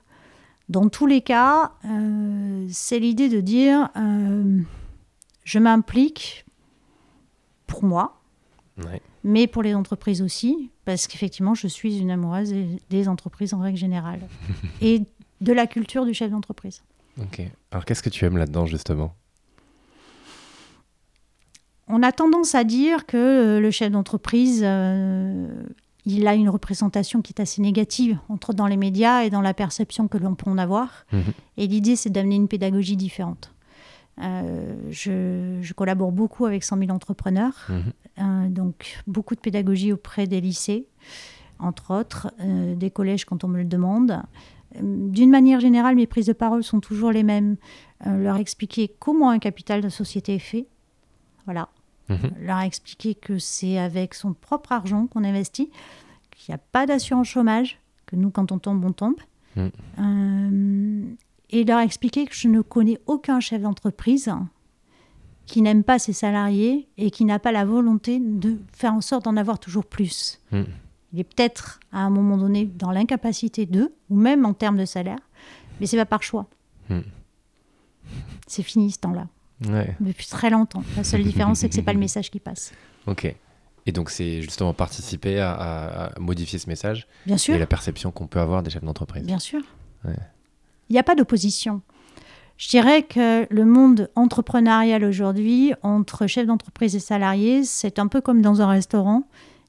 [0.71, 4.61] Dans tous les cas, euh, c'est l'idée de dire euh,
[5.43, 6.47] je m'implique
[7.67, 8.21] pour moi,
[9.25, 12.55] mais pour les entreprises aussi, parce qu'effectivement, je suis une amoureuse
[12.89, 14.21] des entreprises en règle générale
[14.81, 15.03] et
[15.41, 16.85] de la culture du chef d'entreprise.
[17.21, 17.43] Ok.
[17.73, 19.17] Alors, qu'est-ce que tu aimes là-dedans, justement?
[21.89, 24.63] On a tendance à dire que euh, le chef d'entreprise,
[26.07, 29.55] il a une représentation qui est assez négative entre dans les médias et dans la
[29.55, 31.07] perception que l'on peut en avoir.
[31.13, 31.23] Mhm.
[31.57, 33.53] Et l'idée, c'est d'amener une pédagogie différente.
[34.23, 37.83] Euh, je, collabore beaucoup avec 100 000 entrepreneurs, mhm.
[38.19, 40.87] euh, donc beaucoup de pédagogie auprès des lycées,
[41.59, 44.21] entre autres, euh, des collèges quand on me le demande.
[44.81, 47.57] D'une manière générale, mes prises de parole sont toujours les mêmes.
[48.07, 50.69] leur expliquer comment un capital de société est fait.
[51.45, 51.71] Voilà,
[52.11, 52.31] Mhm.
[52.41, 55.71] leur expliquer que c'est avec son propre argent qu'on investit,
[56.31, 59.17] qu'il n'y a pas d'assurance chômage, que nous, quand on tombe, on tombe.
[59.57, 59.71] Mhm.
[59.99, 61.15] Euh,
[61.51, 64.33] et leur expliquer que je ne connais aucun chef d'entreprise
[65.47, 69.25] qui n'aime pas ses salariés et qui n'a pas la volonté de faire en sorte
[69.25, 70.41] d'en avoir toujours plus.
[70.53, 70.67] Mhm.
[71.13, 74.85] Il est peut-être à un moment donné dans l'incapacité d'eux, ou même en termes de
[74.85, 75.19] salaire,
[75.81, 76.47] mais c'est pas par choix.
[78.47, 79.29] C'est fini ce temps-là
[79.61, 80.83] depuis très longtemps.
[80.97, 82.73] La seule différence, c'est que c'est pas le message qui passe.
[83.07, 83.35] Ok.
[83.87, 87.55] Et donc, c'est justement participer à, modifier ce message Bien sûr.
[87.55, 89.25] et la perception qu'on peut avoir des chefs d'entreprise.
[89.25, 89.63] Bien sûr.
[90.05, 91.83] Il n'y a pas d'opposition.
[92.61, 98.21] Je dirais que le monde entrepreneurial aujourd'hui, entre chefs d'entreprise et salariés, c'est un peu
[98.21, 99.23] comme dans un restaurant.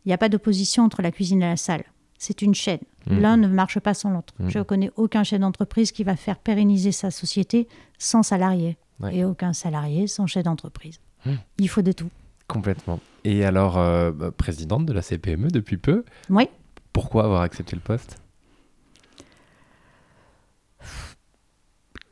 [0.03, 1.85] Il n'y a pas d'opposition entre la cuisine et la salle.
[2.17, 2.81] c'est une chaîne.
[3.07, 3.19] Mhm.
[3.19, 4.33] L'un ne marche pas sans l'autre.
[4.39, 4.49] Mhm.
[4.49, 8.77] Je ne connais aucun chef d'entreprise qui va faire pérenniser sa société sans salarié.
[9.01, 9.15] Ouais.
[9.17, 10.99] Et aucun salarié sans chef d'entreprise.
[11.25, 11.37] Mhm.
[11.59, 12.09] Il faut de tout.
[12.47, 12.99] Complètement.
[13.23, 16.47] Et alors, euh, bah, présidente de la CPME depuis peu, Oui.
[16.93, 18.17] pourquoi avoir accepté le poste?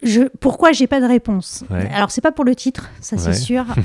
[0.02, 1.66] Je, pourquoi j'ai pas de réponse?
[1.70, 1.90] Ouais.
[1.90, 3.66] Alors c'est pas pour le titre, ça c'est sûr.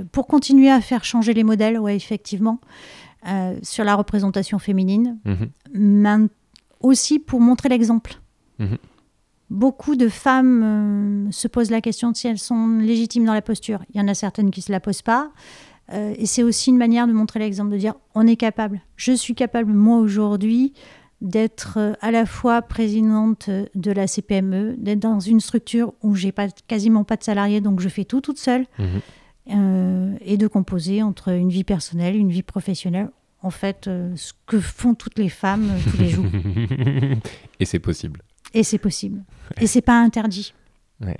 [0.00, 2.58] Euh, pour continuer à faire changer les modèles, ouais effectivement,
[3.28, 5.18] euh, sur la représentation féminine,
[5.74, 6.16] mais
[6.80, 8.14] aussi pour montrer l'exemple.
[8.58, 8.78] Mhm.
[9.50, 13.42] Beaucoup de femmes euh, se posent la question de si elles sont légitimes dans la
[13.42, 13.82] posture.
[13.92, 15.30] Il y en a certaines qui ne se la posent pas.
[15.92, 18.80] Euh, et c'est aussi une manière de montrer l'exemple, de dire on est capable.
[18.96, 20.72] Je suis capable, moi aujourd'hui,
[21.20, 26.32] d'être euh, à la fois présidente de la CPME, d'être dans une structure où j'ai
[26.32, 28.66] pas, quasiment pas de salariés, donc je fais tout toute seule,
[29.52, 33.10] euh, et de composer entre une vie personnelle, une vie professionnelle.
[33.42, 36.26] En fait, euh, ce que font toutes les femmes euh, tous les jours.
[37.60, 38.20] Et c'est possible.
[38.54, 39.22] Et c'est possible.
[39.60, 40.54] Et c'est pas interdit.
[41.00, 41.18] Ouais.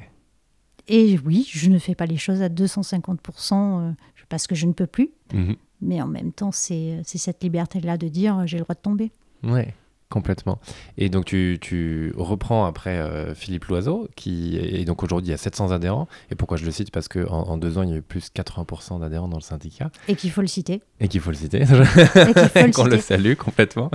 [0.89, 3.93] Et oui, je ne fais pas les choses à 250% euh,
[4.29, 5.11] parce que je ne peux plus.
[5.33, 5.57] Mhm.
[5.83, 8.81] Mais en même temps, c'est c'est cette liberté-là de dire euh, j'ai le droit de
[8.81, 9.13] tomber.
[9.43, 9.73] Ouais,
[10.11, 10.59] complètement.
[10.99, 15.71] Et donc tu, tu reprends après euh, Philippe Loiseau, qui est donc aujourd'hui a 700
[15.71, 16.09] adhérents.
[16.31, 16.91] Et pourquoi je le cite?
[16.91, 19.91] Parce qu'en en, deux ans, il y a eu plus 80% d'adhérents dans le syndicat.
[20.09, 20.83] Et qu'il faut le citer.
[20.99, 21.59] Et qu'il faut le citer.
[21.59, 23.91] Et le Qu'on le salue complètement.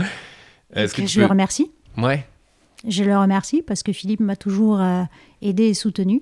[0.73, 1.71] Et Est-ce que, je le remercie.
[1.97, 2.25] Ouais.
[2.87, 5.03] Je le remercie parce que Philippe m'a toujours euh,
[5.41, 6.21] aidé et soutenu.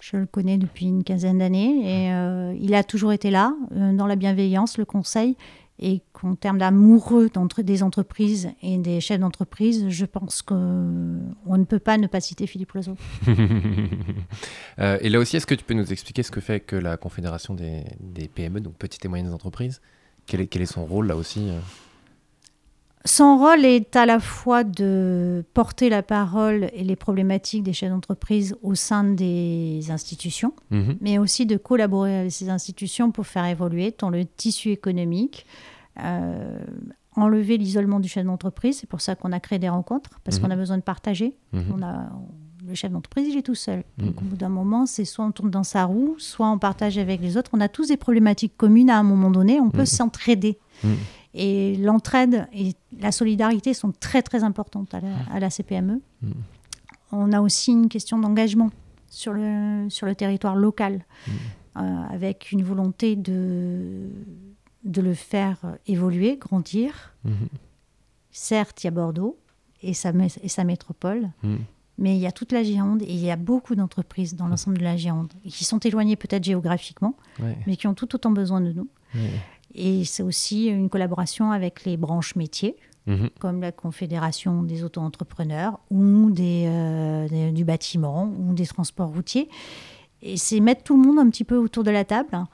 [0.00, 3.92] Je le connais depuis une quinzaine d'années et euh, il a toujours été là, euh,
[3.92, 5.36] dans la bienveillance, le conseil.
[5.78, 11.78] Et qu'en termes d'amoureux des entreprises et des chefs d'entreprise, je pense qu'on ne peut
[11.78, 12.96] pas ne pas citer Philippe Loiseau.
[14.78, 16.98] Euh, et là aussi, est-ce que tu peux nous expliquer ce que fait que la
[16.98, 19.80] Confédération des, des PME, donc petites et moyennes entreprises?
[20.26, 21.58] Quel est, quel est son rôle là aussi euh?
[23.06, 27.90] Son rôle est à la fois de porter la parole et les problématiques des chefs
[27.90, 30.96] d'entreprise au sein des institutions, Mhm.
[31.00, 35.46] mais aussi de collaborer avec ces institutions pour faire évoluer tant le tissu économique,
[36.02, 36.58] euh,
[37.14, 38.78] enlever l'isolement du chef d'entreprise.
[38.80, 40.44] C'est pour ça qu'on a créé des rencontres, parce Mhm.
[40.44, 41.36] qu'on a besoin de partager.
[41.52, 41.64] Mhm.
[41.78, 42.08] On a,
[42.66, 43.84] le chef d'entreprise, il est tout seul.
[43.98, 44.26] Donc, Mhm.
[44.26, 47.20] au bout d'un moment, c'est soit on tourne dans sa roue, soit on partage avec
[47.20, 47.50] les autres.
[47.54, 49.60] On a tous des problématiques communes à un moment donné.
[49.60, 49.86] On peut Mhm.
[49.86, 50.58] s'entraider.
[51.38, 56.00] Et l'entraide et la solidarité sont très, très importantes à la, à la CPME.
[56.22, 56.32] Mhm.
[57.12, 58.70] On a aussi une question d'engagement
[59.10, 61.34] sur le, sur le territoire local, Mhm.
[61.84, 64.08] euh, avec une volonté de,
[64.84, 67.14] de le faire évoluer, grandir.
[67.24, 67.48] Mhm.
[68.30, 69.38] Certes, il y a Bordeaux
[69.82, 70.10] et sa,
[70.42, 71.28] et sa métropole,
[71.98, 74.78] mais il y a toute la Gironde et il y a beaucoup d'entreprises dans l'ensemble
[74.78, 78.60] de la Gironde qui sont éloignées peut-être géographiquement, Ouais, mais qui ont tout autant besoin
[78.60, 78.88] de nous.
[79.14, 79.30] ouais.
[79.76, 83.28] Et c'est aussi une collaboration avec les branches métiers, Mhm.
[83.38, 89.48] comme la Confédération des auto-entrepreneurs ou des, euh, des- du bâtiment ou des transports routiers.
[90.22, 92.48] Et c'est mettre tout le monde un petit peu autour de la table hein,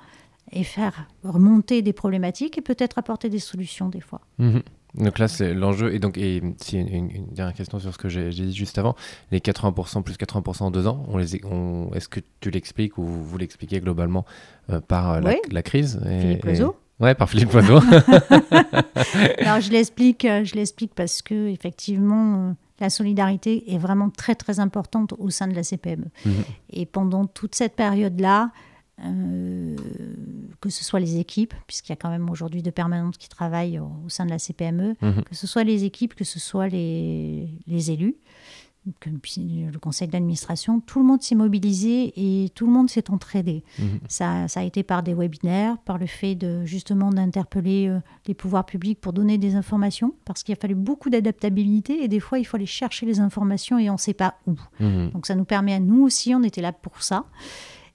[0.50, 4.20] et faire remonter des problématiques et peut-être apporter des solutions des fois.
[4.38, 4.62] Mhm.
[4.94, 5.94] Donc là, c'est l'enjeu.
[5.94, 8.94] Et donc, et si une, dernière question sur ce que j'ai dit juste avant,
[9.30, 13.38] les 80% plus 80% en deux ans, on les, est-ce que tu l'expliques ou vous
[13.38, 14.26] l'expliquez globalement
[14.68, 15.36] euh, par euh, la, Oui.
[15.50, 16.76] la crise et- Philippe Loiseau.
[17.02, 17.80] Ouais, par Philippe Loiseau.
[19.38, 24.60] Alors je l'explique, euh, je l'explique parce que effectivement la solidarité est vraiment très très
[24.60, 26.06] importante au sein de la CPME.
[26.24, 26.32] Mhm.
[26.70, 28.50] Et pendant toute cette période-là,
[29.04, 29.76] euh,
[30.60, 33.78] que ce soit les équipes, puisqu'il y a quand même aujourd'hui de permanentes qui travaillent
[33.78, 35.22] au, au sein de la CPME, Mhm.
[35.24, 38.16] que ce soit les équipes, que ce soit les, les élus,
[38.84, 43.62] le conseil d'administration, tout le monde s'est mobilisé et tout le monde s'est entraidé.
[43.78, 44.00] Mhm.
[44.08, 48.34] Ça, ça a été par des webinaires, par le fait de justement d'interpeller euh, les
[48.34, 52.38] pouvoirs publics pour donner des informations, parce qu'il a fallu beaucoup d'adaptabilité et des fois
[52.38, 54.56] il faut aller chercher les informations et on ne sait pas où.
[54.80, 55.10] Mhm.
[55.10, 57.24] Donc ça nous permet à nous aussi, on était là pour ça.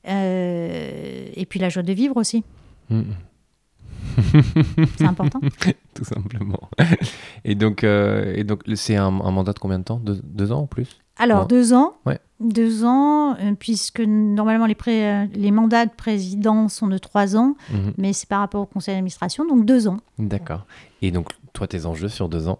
[0.08, 2.43] Euh, et puis la joie de vivre aussi,
[2.89, 3.06] Mhm.
[4.97, 5.39] C'est important.
[5.93, 6.69] Tout simplement.
[7.45, 9.99] Et donc, euh, et donc c'est un, un mandat de combien de temps?
[10.03, 10.99] Deux, deux ans ou plus?
[11.17, 11.47] Alors Ouais.
[11.47, 12.19] deux ans, Ouais.
[12.39, 17.36] deux ans, euh, puisque normalement les, pré- euh, les mandats de président sont de trois
[17.36, 17.93] ans, Mhm.
[17.97, 19.97] mais c'est par rapport au conseil d'administration, donc deux ans.
[20.19, 20.65] D'accord.
[21.01, 22.60] Et donc, toi, tes enjeux sur deux ans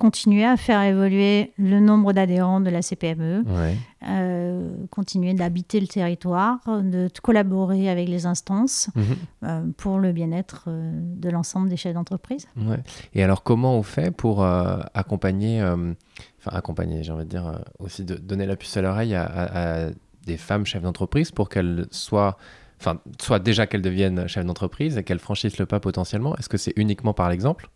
[0.00, 3.76] Continuer à faire évoluer le nombre d'adhérents de la CPME, Ouais.
[4.08, 9.04] euh, continuer d'habiter le territoire, de collaborer avec les instances Mhm.
[9.44, 12.46] euh, pour le bien-être euh, de l'ensemble des chefs d'entreprise.
[12.56, 12.78] Ouais.
[13.12, 18.14] Et alors, comment on fait pour accompagner, enfin accompagner, j'ai envie de dire, aussi de
[18.14, 19.90] donner la puce à l'oreille à, à- à
[20.24, 22.38] des femmes chefs d'entreprise pour qu'elles soient,
[22.80, 26.34] enfin, soit déjà qu'elles deviennent chefs d'entreprise et qu'elles franchissent le pas potentiellement?
[26.36, 27.68] Est-ce que c'est uniquement par l'exemple?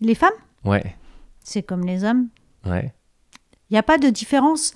[0.00, 0.30] Les femmes,
[0.64, 0.94] Ouais,
[1.48, 2.28] c'est comme les hommes.
[2.66, 2.92] ouais.
[3.70, 4.72] Il n'y a pas de différence.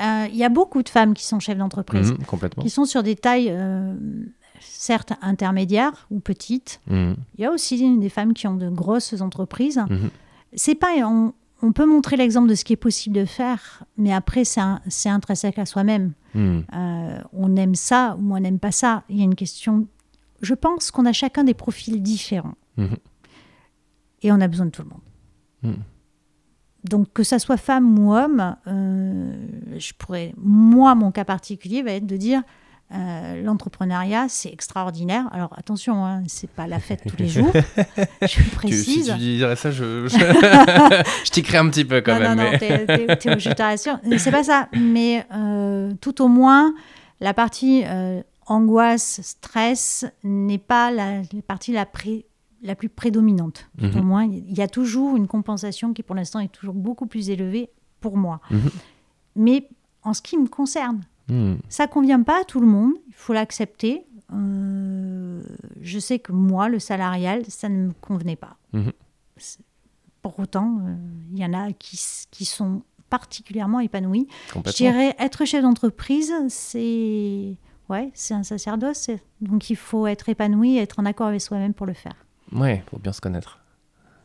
[0.00, 2.62] Euh, Il y a beaucoup de femmes qui sont chefs d'entreprise, Mhm, complètement.
[2.62, 3.94] qui sont sur des tailles, euh,
[4.60, 6.80] certes intermédiaires ou petites.
[6.86, 9.78] Mhm, Il y a aussi des femmes qui ont de grosses entreprises.
[9.90, 10.08] mhm.
[10.54, 14.12] C'est pas, on, on peut montrer l'exemple de ce qui est possible de faire, mais
[14.12, 16.12] après, c'est intrinsèque à soi-même.
[16.34, 19.02] Euh, on aime ça ou on n'aime pas ça.
[19.10, 19.86] Il y a une question.
[20.40, 22.54] Je pense qu'on a chacun des profils différents.
[24.22, 25.76] Et on a besoin de tout le monde.
[26.84, 29.32] Donc, que ça soit femme ou homme, euh,
[29.78, 30.32] je pourrais.
[30.38, 32.42] Moi, mon cas particulier va être de dire
[32.92, 35.28] euh, l'entrepreneuriat, c'est extraordinaire.
[35.32, 37.52] Alors, attention, hein, c'est pas la fête tous les jours.
[38.22, 39.12] je Tu, si précise.
[39.12, 40.18] tu dirais ça, je, je,
[41.24, 42.38] je t'y crée un petit peu quand non, même.
[42.38, 43.98] non, non, mais- t'es- t'es- t'es- je te rassure.
[44.18, 44.68] C'est pas ça.
[44.72, 46.72] Mais euh, tout au moins,
[47.20, 52.24] la partie euh, angoisse, stress n'est pas la, la partie la, pré-
[52.62, 53.68] la plus prédominante.
[53.78, 53.96] Tout Mhm.
[53.98, 57.30] au moins, il y a toujours une compensation qui, pour l'instant, est toujours beaucoup plus
[57.30, 57.70] élevée
[58.00, 58.40] pour moi.
[58.50, 58.70] Mhm.
[59.36, 59.68] Mais
[60.02, 61.58] en ce qui me concerne, Mhm.
[61.68, 62.92] ça convient pas à tout le monde.
[63.08, 64.04] Il faut l'accepter.
[64.32, 65.42] Euh,
[65.80, 68.56] je sais que moi, le salarial, ça ne me convenait pas.
[68.72, 68.92] Mhm.
[70.22, 70.94] Pour autant, euh,
[71.32, 71.96] il y en a qui,
[72.44, 74.28] sont particulièrement épanouis.
[74.66, 77.56] Je dirais, être chef d'entreprise, c'est
[77.88, 79.10] ouais, c'est un sacerdoce.
[79.40, 82.14] Donc il faut être épanoui, être en accord avec soi-même pour le faire.
[82.52, 83.58] Ouais, faut bien se connaître.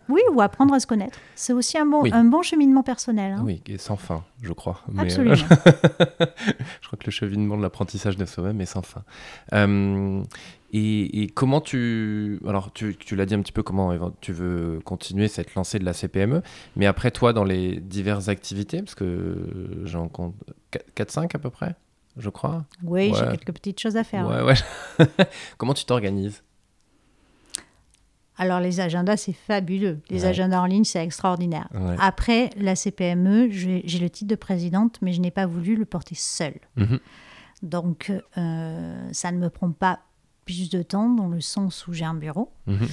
[0.08, 1.18] Oui, ou apprendre à se connaître.
[1.34, 2.12] C'est aussi un bon, Oui.
[2.14, 3.34] un bon cheminement personnel.
[3.34, 3.42] hein.
[3.44, 4.82] Oui, et sans fin, je crois.
[4.88, 5.36] Mais, euh, Absolument.
[5.36, 9.04] je crois que le cheminement de l'apprentissage de soi-même est sans fin.
[9.54, 10.22] Euh,
[10.72, 12.40] et, et comment tu...
[12.48, 15.86] Alors, tu, tu l'as dit un petit peu, comment tu veux continuer cette lancée de
[15.86, 16.44] la CPME,
[16.76, 20.36] mais après, toi, dans les diverses activités, parce que j'en compte
[20.96, 21.74] 4-5 à peu près,
[22.18, 22.66] je crois.
[22.84, 24.28] Oui, j'ai quelques petites choses à faire.
[24.28, 25.06] Ouais, ouais.
[25.58, 26.44] comment tu t'organises?
[28.38, 30.02] Alors les agendas, c'est fabuleux.
[30.10, 30.30] Les Ouais.
[30.30, 31.70] agendas en ligne, c'est extraordinaire.
[31.74, 31.96] Ouais.
[32.00, 36.16] Après, la CPME, j'ai le titre de présidente, mais je n'ai pas voulu le porter
[36.16, 36.60] seule.
[36.76, 37.00] Mhm.
[37.64, 40.00] Donc, euh, ça ne me prend pas
[40.46, 42.52] plus de temps dans le sens où j'ai un bureau.
[42.68, 42.88] Mhm.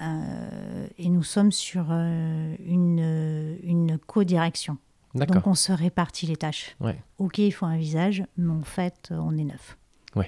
[0.00, 4.78] Euh, et nous sommes sur euh, une, une co-direction.
[5.14, 6.76] Donc, on se répartit les tâches.
[6.80, 6.98] Ouais.
[7.18, 9.76] Ok, il faut un visage, mais en fait, on est neuf.
[10.16, 10.26] Oui,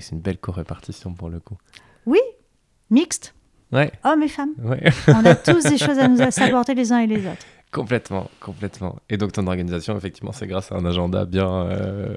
[0.00, 1.56] c'est une belle co-répartition pour le coup.
[2.06, 2.20] Oui,
[2.90, 3.34] mixte,
[3.72, 4.52] Ouais, hommes et femmes.
[4.62, 4.82] ouais.
[5.08, 7.44] On a tous des choses à nous apporter les uns et les autres.
[7.72, 8.96] Complètement, complètement.
[9.08, 12.14] Et donc ton organisation, effectivement, c'est grâce à un agenda bien, euh,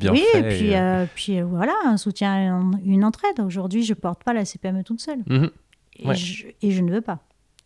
[0.00, 0.40] bien oui, fait.
[0.40, 3.38] et puis, et, euh, euh, puis euh, voilà, un soutien, une, entraide.
[3.38, 5.20] Aujourd'hui, je porte pas la CPME toute seule.
[5.28, 5.50] mhm.
[5.98, 6.14] Et, Ouais.
[6.16, 7.20] je, et je ne veux pas.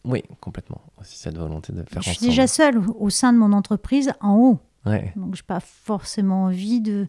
[0.05, 0.83] Oui, complètement.
[1.01, 4.37] Aussi cette volonté de faire je suis déjà seule au- sein de mon entreprise en
[4.37, 4.59] haut.
[4.87, 5.13] Ouais.
[5.17, 7.07] Donc, je n'ai pas forcément envie de,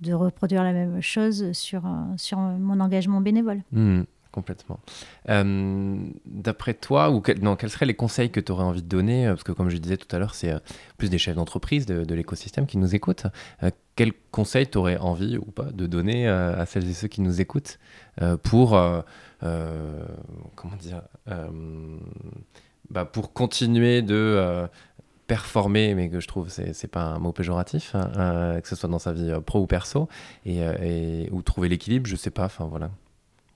[0.00, 1.82] de reproduire la même chose sur,
[2.16, 3.62] sur mon engagement bénévole.
[3.72, 4.04] Mhm,
[4.38, 4.78] complètement.
[5.28, 5.96] Euh,
[6.26, 9.30] D'après toi, ou non, quels seraient les conseils que tu aurais envie de donner euh,
[9.30, 10.60] Parce que comme je disais tout à l'heure, c'est euh,
[10.96, 13.26] plus des chefs d'entreprise de, l'écosystème qui nous écoutent.
[13.96, 17.40] Quels conseils tu aurais envie ou pas de donner à celles et ceux qui nous
[17.40, 17.78] écoutent
[18.42, 18.70] pour,
[19.40, 21.02] comment dire,
[22.90, 24.68] bah, pour continuer de
[25.26, 28.88] performer, mais que je trouve c'est c'est pas un mot péjoratif, hein, que ce soit
[28.88, 30.08] dans sa vie pro ou perso,
[30.44, 32.90] et, ou trouver l'équilibre, je sais pas, enfin voilà.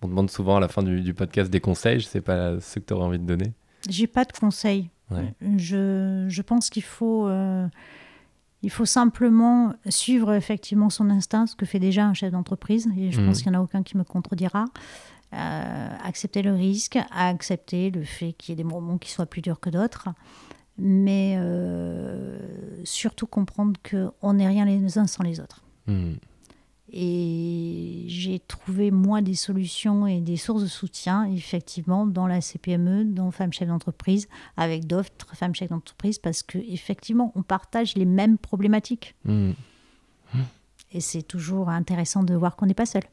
[0.02, 2.78] On demande souvent à la fin du, du podcast des conseils, je sais pas ce
[2.80, 3.52] que tu aurais envie de donner.
[3.88, 4.90] J'ai pas de conseils.
[5.10, 5.32] Ouais.
[5.56, 7.66] Je, je pense qu'il faut, euh,
[8.62, 12.88] il faut simplement suivre effectivement son instinct, ce que fait déjà un chef d'entreprise.
[12.96, 13.26] Et je Mhm.
[13.26, 14.64] pense qu'il n'y en a aucun qui me contredira.
[15.34, 19.40] Euh, accepter le risque, accepter le fait qu'il y ait des moments qui soient plus
[19.42, 20.08] durs que d'autres.
[20.78, 22.38] Mais euh,
[22.84, 25.62] surtout comprendre qu'on n'est rien les uns sans les autres.
[25.86, 26.14] Hmm.
[26.94, 33.04] Et j'ai trouvé, moi, des solutions et des sources de soutien, effectivement, dans la CPME,
[33.04, 34.28] dans Femmes Chefs d'entreprise,
[34.58, 39.14] avec d'autres femmes chefs d'entreprise, parce qu'effectivement, on partage les mêmes problématiques.
[39.24, 39.52] Hmm.
[40.92, 43.04] Et c'est toujours intéressant de voir qu'on n'est pas seul.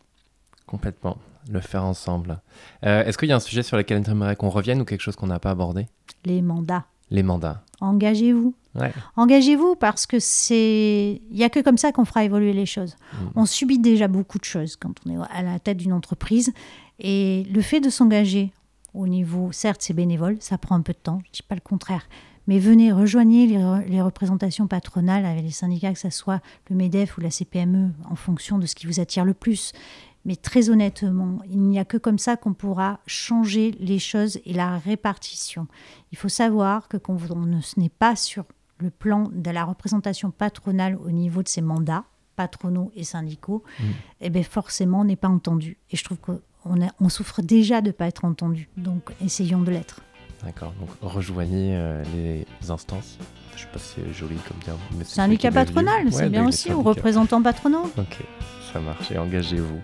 [0.66, 1.18] Complètement,
[1.50, 2.42] le faire ensemble.
[2.84, 5.02] Euh, Est-ce qu'il y a un sujet sur lequel tu aimerais qu'on revienne ou quelque
[5.02, 5.88] chose qu'on n'a pas abordé?
[6.26, 6.86] Les mandats.
[7.10, 7.64] Les mandats.
[7.82, 8.54] Engagez-vous.
[8.76, 8.92] Ouais.
[9.16, 11.22] Engagez-vous parce que c'est.
[11.32, 12.96] Il n'y a que comme ça qu'on fera évoluer les choses.
[13.14, 13.30] Mhm.
[13.36, 16.54] On subit déjà beaucoup de choses quand on est à la tête d'une entreprise.
[17.00, 18.52] Et le fait de s'engager
[18.94, 21.56] au niveau, certes, c'est bénévole, ça prend un peu de temps, je ne dis pas
[21.56, 22.08] le contraire.
[22.48, 26.76] Mais venez, rejoignez les, re- les représentations patronales avec les syndicats, que ce soit le
[26.76, 29.72] MEDEF ou la CPME, en fonction de ce qui vous attire le plus.
[30.30, 34.54] Mais très honnêtement, il n'y a que comme ça qu'on pourra changer les choses et
[34.54, 35.66] la répartition.
[36.12, 38.44] Il faut savoir que quand on ne ce n'est pas sur
[38.78, 42.04] le plan de la représentation patronale au niveau de ses mandats
[42.36, 43.64] patronaux et syndicaux,
[44.22, 45.78] eh bien forcément on n'est pas entendu.
[45.90, 46.36] Et je trouve qu'on
[46.86, 48.70] a- on souffre déjà de ne pas être entendu.
[48.78, 50.00] Donc essayons de l'être.
[50.44, 53.18] D'accord, donc rejoignez euh, les instances.
[53.56, 54.78] Je sais pas si c'est joli comme terme.
[54.96, 56.90] mais c'est Syndicat patronal, Ouais, c'est bien aussi, ou syndicats.
[56.90, 57.92] représentant patronaux.
[57.98, 58.20] Ok,
[58.74, 59.80] ça marche et engagez-vous.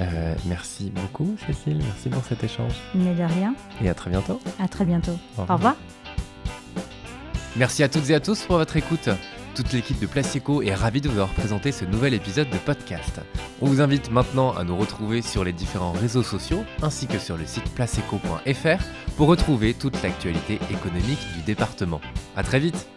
[0.00, 3.54] Euh, merci beaucoup Cécile, merci pour cet échange Mais de rien.
[3.82, 4.40] et à très bientôt.
[4.62, 5.18] À très bientôt.
[5.38, 5.76] Au Au revoir.
[7.56, 9.08] Merci à toutes et à tous pour votre écoute.
[9.54, 13.20] Toute l'équipe de Placeco est ravie de vous avoir présenté ce nouvel épisode de podcast.
[13.62, 17.36] On vous invite maintenant à nous retrouver sur les différents réseaux sociaux ainsi que sur
[17.36, 18.82] le site placeco.fr
[19.16, 22.00] pour retrouver toute l'actualité économique du département.
[22.36, 22.88] À très vite